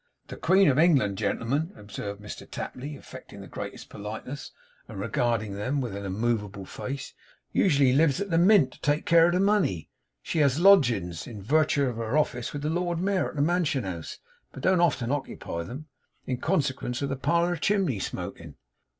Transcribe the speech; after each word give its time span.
'The 0.29 0.37
Queen 0.37 0.67
of 0.67 0.79
England, 0.79 1.15
gentlemen,' 1.15 1.71
observed 1.75 2.19
Mr 2.19 2.49
Tapley, 2.49 2.95
affecting 2.97 3.39
the 3.39 3.45
greatest 3.47 3.87
politeness, 3.87 4.49
and 4.87 4.99
regarding 4.99 5.53
them 5.53 5.79
with 5.79 5.95
an 5.95 6.05
immovable 6.05 6.65
face, 6.65 7.13
'usually 7.53 7.93
lives 7.93 8.19
in 8.19 8.31
the 8.31 8.37
Mint 8.39 8.71
to 8.73 8.81
take 8.81 9.05
care 9.05 9.27
of 9.27 9.33
the 9.33 9.39
money. 9.39 9.91
She 10.23 10.39
HAS 10.39 10.59
lodgings, 10.59 11.27
in 11.27 11.43
virtue 11.43 11.83
of 11.85 11.97
her 11.97 12.17
office, 12.17 12.51
with 12.51 12.63
the 12.63 12.69
Lord 12.71 12.99
Mayor 12.99 13.29
at 13.29 13.35
the 13.35 13.43
Mansion 13.43 13.83
House; 13.83 14.17
but 14.51 14.63
don't 14.63 14.81
often 14.81 15.11
occupy 15.11 15.61
them, 15.61 15.85
in 16.25 16.37
consequence 16.37 17.03
of 17.03 17.09
the 17.09 17.15
parlour 17.15 17.55
chimney 17.55 17.99
smoking. 17.99 18.55